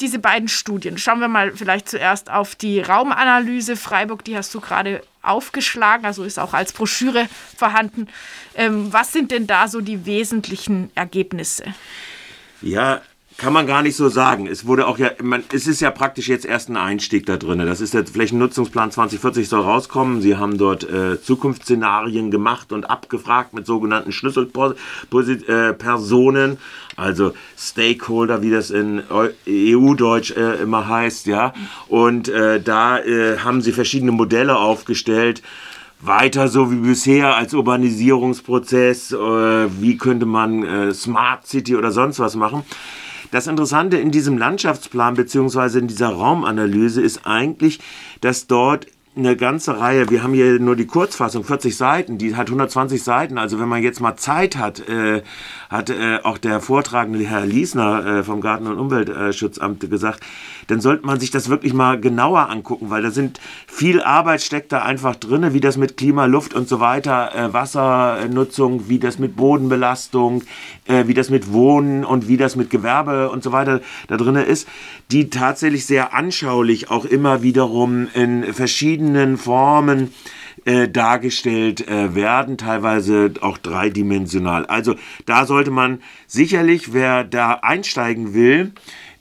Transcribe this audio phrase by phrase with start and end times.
[0.00, 0.98] diese beiden Studien.
[0.98, 6.24] Schauen wir mal vielleicht zuerst auf die Raumanalyse Freiburg, die hast du gerade aufgeschlagen, also
[6.24, 8.08] ist auch als Broschüre vorhanden.
[8.54, 11.64] Ähm, was sind denn da so die wesentlichen Ergebnisse?
[12.62, 13.02] Ja,
[13.38, 14.46] kann man gar nicht so sagen.
[14.46, 17.58] Es wurde auch ja, man, es ist ja praktisch jetzt erst ein Einstieg da drin.
[17.58, 20.22] Das ist der Flächennutzungsplan 2040 soll rauskommen.
[20.22, 26.56] Sie haben dort äh, Zukunftsszenarien gemacht und abgefragt mit sogenannten Schlüsselpersonen, äh,
[26.96, 29.02] also Stakeholder, wie das in
[29.46, 31.52] EU-Deutsch äh, immer heißt, ja.
[31.88, 35.42] Und äh, da äh, haben sie verschiedene Modelle aufgestellt
[35.98, 42.18] weiter so wie bisher als Urbanisierungsprozess, äh, wie könnte man äh, Smart City oder sonst
[42.18, 42.64] was machen.
[43.30, 45.78] Das Interessante in diesem Landschaftsplan bzw.
[45.78, 47.80] in dieser Raumanalyse ist eigentlich,
[48.20, 52.48] dass dort eine ganze Reihe, wir haben hier nur die Kurzfassung, 40 Seiten, die hat
[52.48, 55.22] 120 Seiten, also wenn man jetzt mal Zeit hat, äh,
[55.70, 60.20] hat äh, auch der vortragende Herr Liesner äh, vom Garten- und Umweltschutzamt gesagt,
[60.66, 64.72] dann sollte man sich das wirklich mal genauer angucken, weil da sind viel Arbeit steckt
[64.72, 69.18] da einfach drin, wie das mit Klima, Luft und so weiter, äh, Wassernutzung, wie das
[69.18, 70.42] mit Bodenbelastung,
[70.86, 74.36] äh, wie das mit Wohnen und wie das mit Gewerbe und so weiter da drin
[74.36, 74.68] ist,
[75.10, 80.12] die tatsächlich sehr anschaulich auch immer wiederum in verschiedenen Formen
[80.64, 84.66] äh, dargestellt äh, werden, teilweise auch dreidimensional.
[84.66, 88.72] Also da sollte man sicherlich, wer da einsteigen will,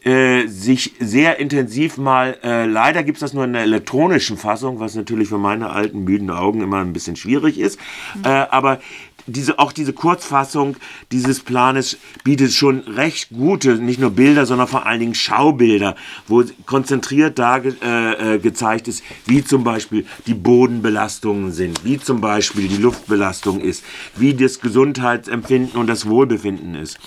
[0.05, 4.79] äh, sich sehr intensiv mal, äh, leider gibt es das nur in der elektronischen Fassung,
[4.79, 7.79] was natürlich für meine alten müden Augen immer ein bisschen schwierig ist,
[8.15, 8.25] mhm.
[8.25, 8.79] äh, aber
[9.27, 10.77] diese, auch diese Kurzfassung
[11.11, 15.95] dieses Planes bietet schon recht gute, nicht nur Bilder, sondern vor allen Dingen Schaubilder,
[16.27, 22.21] wo konzentriert da äh, äh, gezeigt ist, wie zum Beispiel die Bodenbelastungen sind, wie zum
[22.21, 23.83] Beispiel die Luftbelastung ist,
[24.15, 26.99] wie das Gesundheitsempfinden und das Wohlbefinden ist.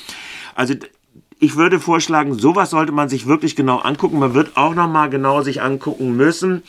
[0.56, 0.74] Also
[1.40, 4.18] ich würde vorschlagen, sowas sollte man sich wirklich genau angucken.
[4.18, 6.64] Man wird auch noch mal genau sich angucken müssen,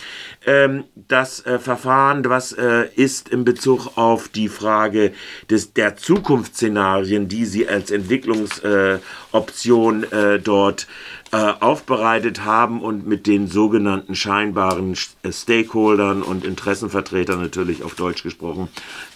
[0.46, 5.12] ähm, das äh, Verfahren, was äh, ist in Bezug auf die Frage
[5.50, 10.86] des, der Zukunftsszenarien, die Sie als Entwicklungsoption äh, dort
[11.32, 18.24] äh, aufbereitet haben und mit den sogenannten scheinbaren äh, Stakeholdern und Interessenvertretern natürlich auf Deutsch
[18.24, 18.68] gesprochen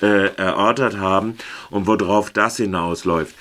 [0.02, 1.38] äh, erörtert haben
[1.70, 3.36] und worauf das hinausläuft.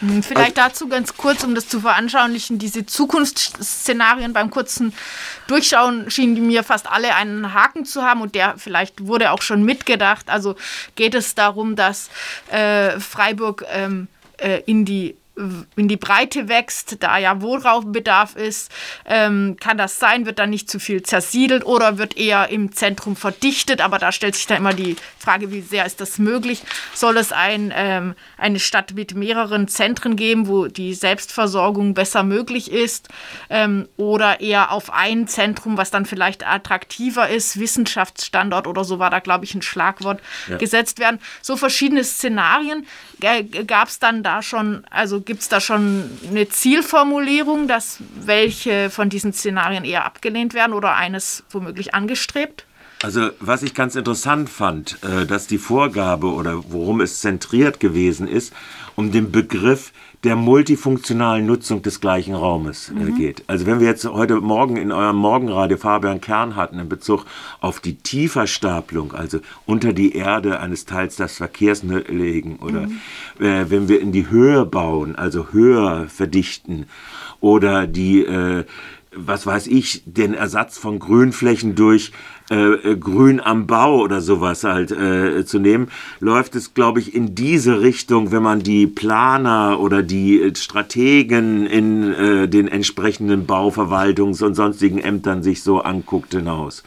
[0.00, 4.92] Hm, vielleicht also, dazu ganz kurz, um das zu veranschaulichen, diese Zukunftsszenarien beim kurzen
[5.46, 9.62] Durchschauen schienen mir fast alle einen Haken zu haben und der vielleicht wurde auch schon
[9.62, 10.30] mitgedacht.
[10.30, 10.56] Also
[10.96, 12.08] geht es darum, dass
[12.50, 14.08] äh, Freiburg ähm,
[14.38, 15.16] äh, in die
[15.76, 18.70] in die Breite wächst, da ja Wohnraumbedarf ist,
[19.06, 23.16] ähm, kann das sein, wird dann nicht zu viel zersiedelt oder wird eher im Zentrum
[23.16, 26.62] verdichtet, aber da stellt sich dann immer die Frage, wie sehr ist das möglich?
[26.94, 32.70] Soll es ein, ähm, eine Stadt mit mehreren Zentren geben, wo die Selbstversorgung besser möglich
[32.70, 33.08] ist
[33.48, 39.10] ähm, oder eher auf ein Zentrum, was dann vielleicht attraktiver ist, Wissenschaftsstandort oder so war
[39.10, 40.56] da, glaube ich, ein Schlagwort ja.
[40.56, 41.20] gesetzt werden.
[41.42, 42.86] So verschiedene Szenarien
[43.66, 49.08] gab es dann da schon, also gibt es da schon eine Zielformulierung, dass welche von
[49.10, 52.66] diesen Szenarien eher abgelehnt werden oder eines womöglich angestrebt?
[53.04, 58.26] Also was ich ganz interessant fand, äh, dass die Vorgabe oder worum es zentriert gewesen
[58.26, 58.52] ist,
[58.96, 59.92] um den Begriff
[60.22, 63.16] der multifunktionalen Nutzung des gleichen Raumes mhm.
[63.16, 63.42] geht.
[63.46, 67.24] Also wenn wir jetzt heute Morgen in eurem Morgenradio Fabian Kern hatten in Bezug
[67.60, 73.00] auf die Tieferstapelung, also unter die Erde eines Teils des Verkehrs legen oder mhm.
[73.38, 76.86] äh, wenn wir in die Höhe bauen, also höher verdichten
[77.40, 78.64] oder die äh,
[79.12, 82.12] was weiß ich, den Ersatz von Grünflächen durch
[82.50, 85.88] äh, äh, Grün am Bau oder sowas halt äh, zu nehmen,
[86.18, 92.12] läuft es, glaube ich, in diese Richtung, wenn man die Planer oder die Strategen in
[92.12, 96.82] äh, den entsprechenden Bauverwaltungs- und sonstigen Ämtern sich so anguckt hinaus.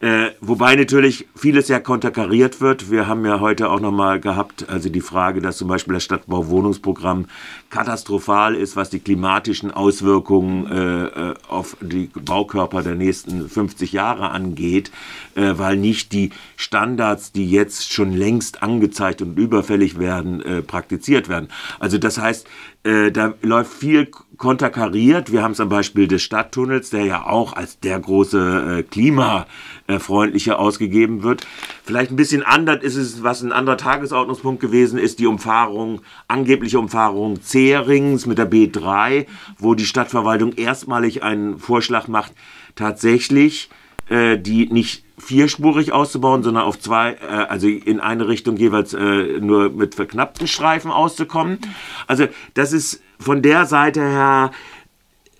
[0.00, 2.90] Äh, wobei natürlich vieles ja konterkariert wird.
[2.90, 7.26] Wir haben ja heute auch nochmal gehabt, also die Frage, dass zum Beispiel das Stadtbauwohnungsprogramm
[7.68, 14.30] katastrophal ist, was die klimatischen Auswirkungen äh, äh auf die Baukörper der nächsten 50 Jahre
[14.30, 14.90] angeht,
[15.34, 21.28] äh, weil nicht die Standards, die jetzt schon längst angezeigt und überfällig werden, äh, praktiziert
[21.28, 21.48] werden.
[21.78, 22.46] Also das heißt,
[22.84, 25.30] äh, da läuft viel konterkariert.
[25.30, 30.58] Wir haben es am Beispiel des Stadttunnels, der ja auch als der große äh, klimafreundliche
[30.58, 31.46] ausgegeben wird.
[31.84, 36.78] Vielleicht ein bisschen anders ist es, was ein anderer Tagesordnungspunkt gewesen ist, die Umfahrung, angebliche
[36.78, 39.26] Umfahrung Zehrings mit der B3,
[39.58, 42.32] wo die Stadtverwaltung erstmalig einen Vorschlag macht,
[42.74, 43.68] tatsächlich
[44.08, 49.38] äh, die nicht vierspurig auszubauen, sondern auf zwei, äh, also in eine Richtung jeweils äh,
[49.38, 51.58] nur mit verknappten Streifen auszukommen.
[52.06, 54.50] Also das ist von der Seite her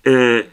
[0.03, 0.43] äh,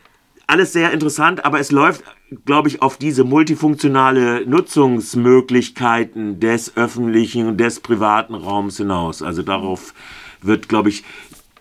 [0.47, 2.03] alles sehr interessant, aber es läuft,
[2.45, 9.23] glaube ich, auf diese multifunktionale Nutzungsmöglichkeiten des öffentlichen und des privaten Raums hinaus.
[9.23, 9.93] Also darauf
[10.41, 11.05] wird, glaube ich,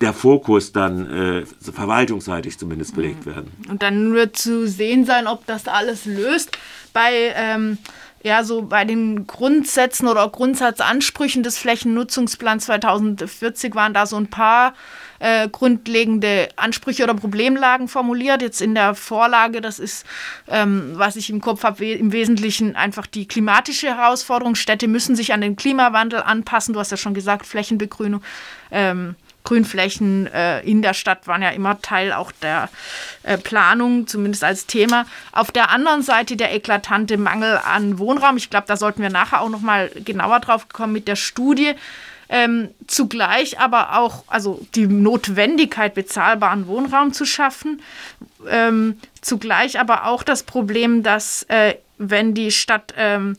[0.02, 3.30] der Fokus dann äh, verwaltungsseitig zumindest belegt mhm.
[3.32, 3.52] werden.
[3.70, 6.58] Und dann wird zu sehen sein, ob das alles löst.
[6.94, 7.78] Bei ähm,
[8.28, 14.74] ja, so bei den Grundsätzen oder Grundsatzansprüchen des Flächennutzungsplans 2040 waren da so ein paar
[15.20, 18.42] äh, grundlegende Ansprüche oder Problemlagen formuliert.
[18.42, 20.06] Jetzt in der Vorlage, das ist,
[20.48, 24.56] ähm, was ich im Kopf habe, im Wesentlichen einfach die klimatische Herausforderung.
[24.56, 26.74] Städte müssen sich an den Klimawandel anpassen.
[26.74, 28.22] Du hast ja schon gesagt, Flächenbegrünung.
[28.72, 29.16] Ähm,
[29.48, 32.68] Grünflächen äh, in der Stadt waren ja immer Teil auch der
[33.24, 35.06] äh, Planung, zumindest als Thema.
[35.32, 38.36] Auf der anderen Seite der eklatante Mangel an Wohnraum.
[38.36, 41.76] Ich glaube, da sollten wir nachher auch noch mal genauer drauf kommen mit der Studie.
[42.28, 47.82] Ähm, zugleich aber auch also die Notwendigkeit, bezahlbaren Wohnraum zu schaffen.
[48.50, 53.38] Ähm, zugleich aber auch das Problem, dass äh, wenn die Stadt ähm,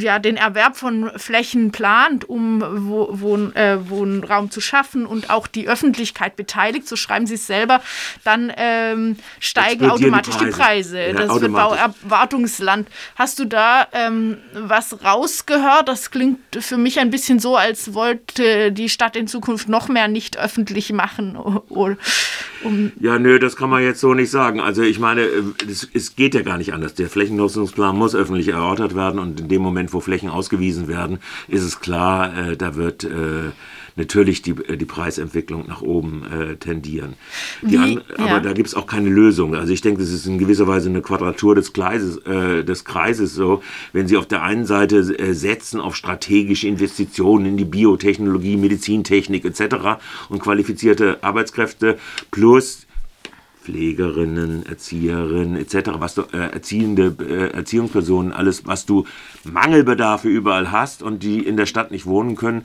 [0.00, 5.68] ja, den Erwerb von Flächen plant, um Wohn, äh, Wohnraum zu schaffen und auch die
[5.68, 7.80] Öffentlichkeit beteiligt, so schreiben Sie es selber,
[8.24, 10.48] dann ähm, steigen automatisch die Preise.
[10.48, 11.00] Die Preise.
[11.00, 12.88] Ja, das wird Bauerwartungsland.
[13.16, 15.88] Hast du da ähm, was rausgehört?
[15.88, 20.08] Das klingt für mich ein bisschen so, als wollte die Stadt in Zukunft noch mehr
[20.08, 21.38] nicht öffentlich machen.
[22.62, 24.60] Um ja, nö, das kann man jetzt so nicht sagen.
[24.60, 26.94] Also ich meine, äh, es, es geht ja gar nicht anders.
[26.94, 31.18] Der Flächennutzungsplan muss öffentlich erörtert werden und in dem Moment, Moment, wo Flächen ausgewiesen werden,
[31.46, 33.50] ist es klar, äh, da wird äh,
[33.98, 37.14] natürlich die, äh, die Preisentwicklung nach oben äh, tendieren.
[37.60, 38.40] Wie, an, aber ja.
[38.40, 39.54] da gibt es auch keine Lösung.
[39.54, 43.34] Also ich denke, das ist in gewisser Weise eine Quadratur des, Kreises, äh, des Kreises
[43.34, 43.62] so,
[43.92, 49.44] wenn Sie auf der einen Seite äh, setzen auf strategische Investitionen in die Biotechnologie, Medizintechnik
[49.44, 50.00] etc.
[50.28, 51.98] und qualifizierte Arbeitskräfte
[52.30, 52.87] plus
[53.62, 59.04] Pflegerinnen, Erzieherinnen etc., was du, äh, erziehende äh, Erziehungspersonen, alles, was du
[59.44, 62.64] Mangelbedarfe überall hast und die in der Stadt nicht wohnen können.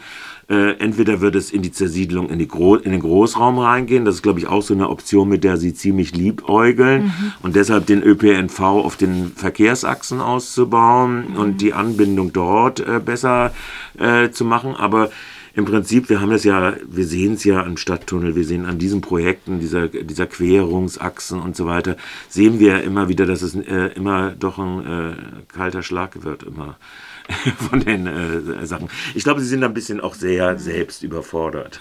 [0.49, 4.15] Äh, entweder wird es in die Zersiedelung in, die Gro in den Großraum reingehen, das
[4.15, 7.33] ist, glaube ich, auch so eine Option, mit der sie ziemlich liebäugeln mhm.
[7.41, 11.35] und deshalb den ÖPNV auf den Verkehrsachsen auszubauen mhm.
[11.37, 13.53] und die Anbindung dort äh, besser
[13.97, 15.09] äh, zu machen, aber
[15.55, 18.79] im Prinzip, wir haben es ja, wir sehen es ja am Stadttunnel, wir sehen an
[18.79, 21.95] diesen Projekten, dieser, dieser Querungsachsen und so weiter,
[22.27, 26.43] sehen wir ja immer wieder, dass es äh, immer doch ein äh, kalter Schlag wird,
[26.43, 26.77] immer
[27.69, 28.89] von den äh, Sachen.
[29.13, 31.79] Ich glaube, sie sind ein bisschen auch sehr selbst überfordert.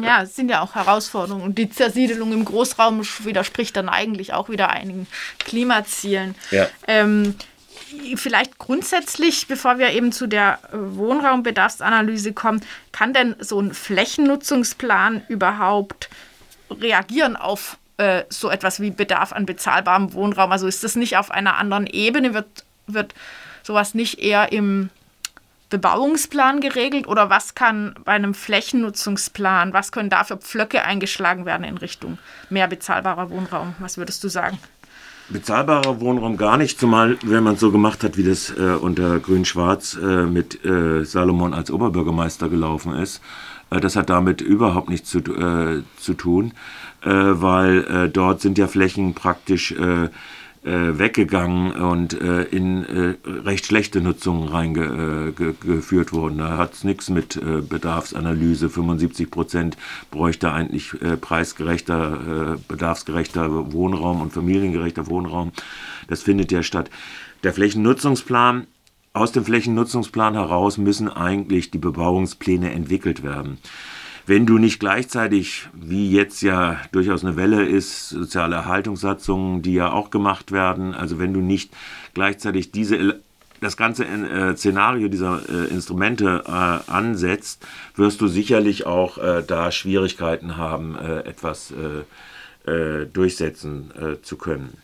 [0.00, 1.44] Ja, es sind ja auch Herausforderungen.
[1.44, 5.06] Und die Zersiedelung im Großraum widerspricht dann eigentlich auch wieder einigen
[5.38, 6.34] Klimazielen.
[6.50, 6.66] Ja.
[6.86, 7.34] Ähm,
[8.16, 12.60] vielleicht grundsätzlich, bevor wir eben zu der äh, Wohnraumbedarfsanalyse kommen,
[12.92, 16.08] kann denn so ein Flächennutzungsplan überhaupt
[16.70, 20.52] reagieren auf äh, so etwas wie Bedarf an bezahlbarem Wohnraum?
[20.52, 22.34] Also ist das nicht auf einer anderen Ebene?
[22.34, 23.14] Wird, wird
[23.62, 24.90] sowas nicht eher im
[25.68, 31.64] Bebauungsplan geregelt oder was kann bei einem Flächennutzungsplan, was können da für Pflöcke eingeschlagen werden
[31.64, 32.18] in Richtung
[32.50, 33.74] mehr bezahlbarer Wohnraum?
[33.80, 34.58] Was würdest du sagen?
[35.28, 39.98] Bezahlbarer Wohnraum gar nicht, zumal wenn man so gemacht hat, wie das äh, unter Grün-Schwarz
[40.00, 43.20] äh, mit äh, Salomon als Oberbürgermeister gelaufen ist.
[43.70, 46.52] Äh, das hat damit überhaupt nichts zu, äh, zu tun,
[47.02, 49.74] äh, weil dort sind ja Flächen praktisch
[50.66, 56.38] weggegangen und äh, in äh, recht schlechte Nutzung reingeführt ge worden.
[56.38, 58.68] Da hat es nichts mit äh, Bedarfsanalyse.
[58.68, 59.76] 75 Prozent
[60.10, 65.52] bräuchte eigentlich äh, preisgerechter, äh, bedarfsgerechter Wohnraum und familiengerechter Wohnraum.
[66.08, 66.90] Das findet ja statt.
[67.44, 68.66] Der Flächennutzungsplan
[69.12, 73.58] aus dem Flächennutzungsplan heraus müssen eigentlich die Bebauungspläne entwickelt werden
[74.26, 79.92] wenn du nicht gleichzeitig, wie jetzt ja durchaus eine Welle ist, soziale Erhaltungssatzungen, die ja
[79.92, 81.72] auch gemacht werden, also wenn du nicht
[82.12, 83.20] gleichzeitig diese
[83.60, 86.50] das ganze äh, Szenario dieser äh, Instrumente äh,
[86.90, 93.92] ansetzt, wirst du sicherlich auch äh, da Schwierigkeiten haben, äh, etwas äh, durchsetzen
[94.22, 94.76] zu können.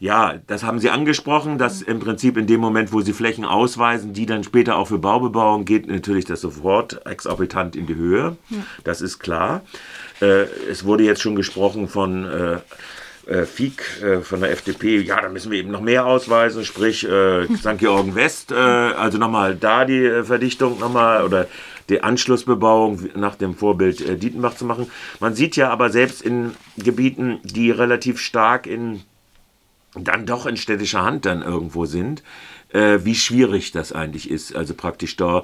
[0.00, 4.14] Ja, das haben Sie angesprochen, dass im Prinzip in dem Moment, wo Sie Flächen ausweisen,
[4.14, 8.38] die dann später auch für Baubebauung geht, natürlich das sofort exorbitant in die Höhe.
[8.48, 8.58] Ja.
[8.82, 9.60] Das ist klar.
[10.22, 12.60] Äh, es wurde jetzt schon gesprochen von äh,
[13.26, 17.44] äh, äh, von der FDP, ja, da müssen wir eben noch mehr ausweisen, sprich äh,
[17.54, 17.76] St.
[17.76, 21.46] Georgen West, äh, also nochmal da die äh, Verdichtung nochmal oder
[21.90, 24.90] die Anschlussbebauung nach dem Vorbild äh, Dietenbach zu machen.
[25.20, 29.02] Man sieht ja aber selbst in Gebieten, die relativ stark in
[29.94, 32.22] dann doch in städtischer Hand dann irgendwo sind,
[32.72, 34.54] äh, wie schwierig das eigentlich ist.
[34.54, 35.42] Also praktisch da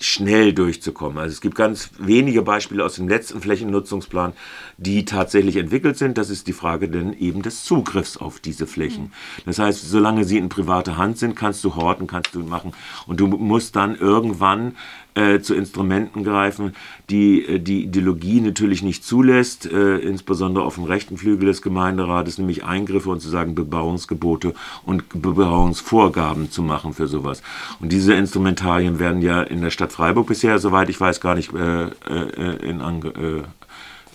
[0.00, 1.18] schnell durchzukommen.
[1.18, 4.32] Also es gibt ganz wenige Beispiele aus dem letzten Flächennutzungsplan,
[4.78, 6.16] die tatsächlich entwickelt sind.
[6.16, 9.12] Das ist die Frage denn eben des Zugriffs auf diese Flächen.
[9.44, 12.72] Das heißt, solange sie in privater Hand sind, kannst du horten, kannst du machen
[13.06, 14.74] und du musst dann irgendwann
[15.14, 16.74] äh, zu Instrumenten greifen,
[17.08, 22.38] die äh, die Ideologie natürlich nicht zulässt, äh, insbesondere auf dem rechten Flügel des Gemeinderates,
[22.38, 27.42] nämlich Eingriffe und zu sagen Bebauungsgebote und Bebauungsvorgaben zu machen für sowas.
[27.80, 31.52] Und diese Instrumentarien werden ja in der Stadt Freiburg bisher, soweit ich weiß, gar nicht
[31.54, 33.44] äh, äh, in Ange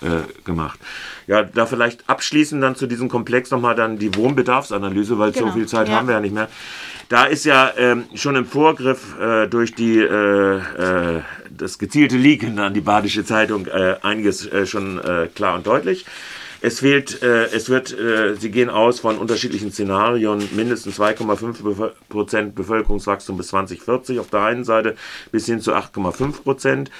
[0.02, 0.80] äh, gemacht.
[1.28, 5.48] Ja, da vielleicht abschließend dann zu diesem Komplex nochmal dann die Wohnbedarfsanalyse, weil genau.
[5.48, 5.96] so viel Zeit ja.
[5.96, 6.50] haben wir ja nicht mehr.
[7.10, 11.22] Da ist ja ähm, schon im Vorgriff äh, durch die, äh, äh,
[11.56, 15.00] das gezielte Leaken an die Badische Zeitung äh, einiges schon
[15.36, 16.06] klar und deutlich.
[16.62, 17.96] Es fehlt, es wird,
[18.40, 24.64] sie gehen aus von unterschiedlichen Szenarien, mindestens 2,5 Prozent Bevölkerungswachstum bis 2040 auf der einen
[24.64, 24.96] Seite
[25.32, 26.92] bis hin zu 8,5 Prozent.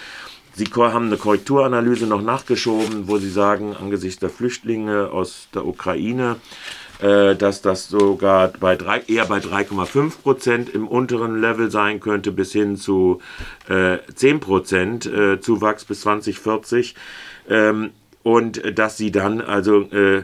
[0.56, 6.38] Sie haben eine Korrekturanalyse noch nachgeschoben, wo Sie sagen, angesichts der Flüchtlinge aus der Ukraine
[7.02, 12.32] äh, dass das sogar bei drei, eher bei 3,5 Prozent im unteren Level sein könnte,
[12.32, 13.20] bis hin zu
[13.68, 16.96] äh, 10 Prozent äh, Zuwachs bis 2040.
[17.50, 17.92] Ähm,
[18.24, 20.24] und dass sie dann also äh,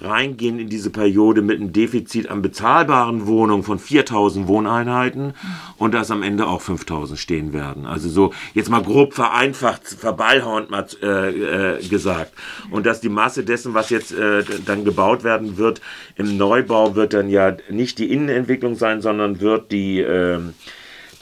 [0.00, 5.34] reingehen in diese Periode mit einem Defizit an bezahlbaren Wohnungen von 4000 Wohneinheiten
[5.76, 7.86] und dass am Ende auch 5000 stehen werden.
[7.86, 12.32] Also so jetzt mal grob vereinfacht, verballhornt mal äh, äh, gesagt.
[12.70, 15.80] Und dass die Masse dessen, was jetzt äh, dann gebaut werden wird,
[16.16, 20.54] im Neubau wird dann ja nicht die Innenentwicklung sein, sondern wird die ähm,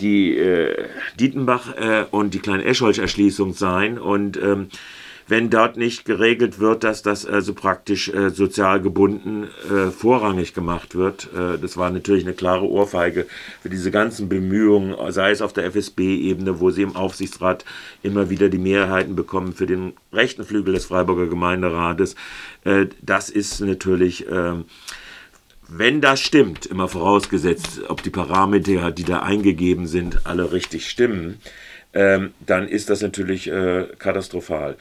[0.00, 0.86] die äh,
[1.18, 4.68] Dietenbach äh, und die kleine Escholch-Erschließung sein und ähm,
[5.28, 10.94] wenn dort nicht geregelt wird, dass das also praktisch äh, sozial gebunden äh, vorrangig gemacht
[10.94, 11.28] wird.
[11.34, 13.26] Äh, das war natürlich eine klare Ohrfeige
[13.62, 17.64] für diese ganzen Bemühungen, sei es auf der FSB-Ebene, wo sie im Aufsichtsrat
[18.02, 22.16] immer wieder die Mehrheiten bekommen für den rechten Flügel des Freiburger Gemeinderates.
[22.64, 24.64] Äh, das ist natürlich ähm,
[25.70, 31.42] wenn das stimmt, immer vorausgesetzt, ob die Parameter, die da eingegeben sind, alle richtig stimmen,
[31.92, 34.76] ähm, dann ist das natürlich äh, katastrophal.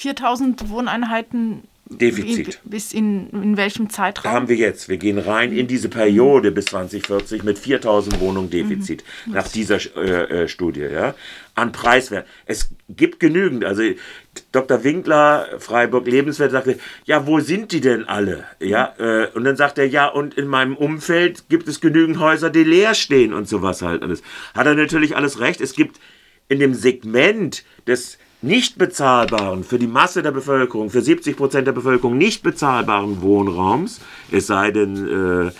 [0.00, 2.60] 4000 Wohneinheiten Defizit.
[2.62, 4.22] Bis in, in welchem Zeitraum?
[4.22, 4.88] Da haben wir jetzt.
[4.88, 9.02] Wir gehen rein in diese Periode bis 2040 mit 4000 Wohnungen Defizit.
[9.26, 9.32] Mhm.
[9.32, 11.16] Nach dieser äh, äh, Studie, ja.
[11.56, 12.28] An Preiswert.
[12.46, 13.64] Es gibt genügend.
[13.64, 13.82] Also
[14.52, 14.84] Dr.
[14.84, 18.44] Winkler, Freiburg Lebenswert, sagte, ja, wo sind die denn alle?
[18.60, 22.50] Ja, äh, und dann sagt er, ja, und in meinem Umfeld gibt es genügend Häuser,
[22.50, 24.22] die leer stehen und sowas halt alles.
[24.54, 25.60] Hat er natürlich alles recht.
[25.60, 25.98] Es gibt
[26.48, 31.72] in dem Segment des nicht bezahlbaren, für die Masse der Bevölkerung, für 70 Prozent der
[31.72, 35.52] Bevölkerung nicht bezahlbaren Wohnraums, es sei denn, äh,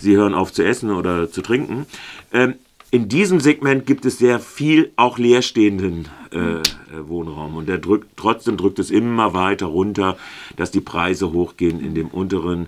[0.00, 1.86] sie hören auf zu essen oder zu trinken,
[2.32, 2.54] ähm,
[2.92, 6.62] in diesem Segment gibt es sehr viel auch leerstehenden äh, äh,
[7.06, 7.54] Wohnraum.
[7.54, 10.16] Und der drückt, trotzdem drückt es immer weiter runter,
[10.56, 12.66] dass die Preise hochgehen in dem unteren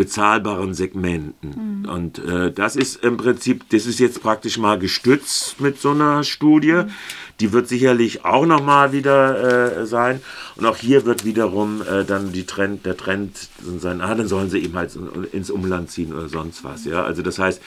[0.00, 1.82] bezahlbaren Segmenten.
[1.82, 1.88] Mhm.
[1.90, 6.24] Und äh, das ist im Prinzip, das ist jetzt praktisch mal gestützt mit so einer
[6.24, 6.72] Studie.
[6.72, 6.90] Mhm.
[7.38, 10.22] Die wird sicherlich auch nochmal wieder äh, sein.
[10.56, 14.48] Und auch hier wird wiederum äh, dann die Trend, der Trend sein, ah, dann sollen
[14.48, 14.98] sie eben halt
[15.32, 16.86] ins Umland ziehen oder sonst was.
[16.86, 17.04] Ja?
[17.04, 17.60] Also das heißt,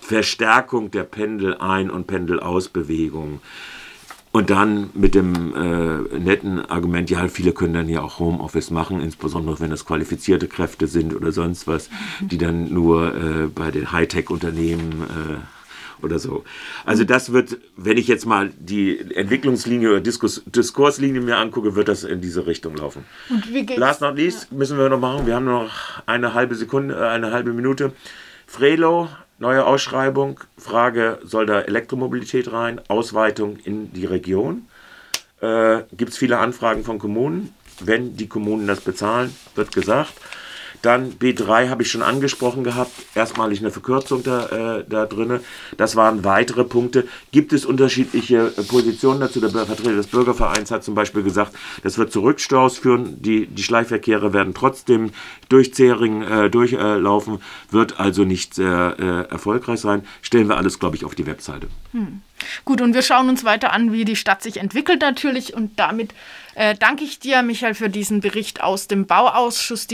[0.00, 3.40] Verstärkung der Pendel-Ein- und Pendel-Aus-Bewegung.
[4.32, 9.00] Und dann mit dem äh, netten Argument, ja, viele können dann ja auch Homeoffice machen,
[9.00, 13.92] insbesondere wenn das qualifizierte Kräfte sind oder sonst was, die dann nur äh, bei den
[13.92, 16.44] Hightech-Unternehmen äh, oder so.
[16.86, 21.88] Also das wird, wenn ich jetzt mal die Entwicklungslinie oder Diskurs, Diskurslinie mir angucke, wird
[21.88, 23.04] das in diese Richtung laufen.
[23.76, 25.26] Last not least müssen wir noch machen.
[25.26, 25.70] Wir haben noch
[26.06, 27.92] eine halbe Sekunde, äh, eine halbe Minute.
[28.46, 29.08] Frelo,
[29.42, 30.40] neue Ausschreibung.
[30.56, 32.80] Frage, soll da Elektromobilität rein?
[32.88, 34.68] Ausweitung in die Region?
[35.40, 37.52] Äh, Gibt es viele Anfragen von Kommunen?
[37.80, 40.12] Wenn die Kommunen das bezahlen, wird gesagt.
[40.82, 45.40] Dann B3 habe ich schon angesprochen gehabt, erstmalig eine Verkürzung da, äh, da drin.
[45.76, 47.06] Das waren weitere Punkte.
[47.30, 49.40] Gibt es unterschiedliche äh, Positionen dazu?
[49.40, 53.22] Der Vertreter des Bürgervereins hat zum Beispiel gesagt, das wird zu Rückstaus führen.
[53.22, 55.10] Die, die Schleichverkehre werden trotzdem
[55.48, 60.04] durch Zering äh, durchlaufen, wird also nicht sehr äh, erfolgreich sein.
[60.20, 61.68] Stellen wir alles, glaube ich, auf die Webseite.
[61.92, 62.22] Hm.
[62.64, 65.54] Gut, und wir schauen uns weiter an, wie die Stadt sich entwickelt natürlich.
[65.54, 66.12] Und damit
[66.54, 69.86] äh, danke ich dir, Michael, für diesen Bericht aus dem Bauausschuss.